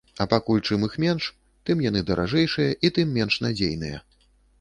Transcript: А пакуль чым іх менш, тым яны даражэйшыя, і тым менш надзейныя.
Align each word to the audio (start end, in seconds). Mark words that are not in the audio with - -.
А 0.23 0.25
пакуль 0.29 0.61
чым 0.67 0.85
іх 0.87 0.95
менш, 1.03 1.27
тым 1.69 1.83
яны 1.89 2.01
даражэйшыя, 2.07 2.71
і 2.89 2.91
тым 2.97 3.13
менш 3.19 3.39
надзейныя. 3.45 4.01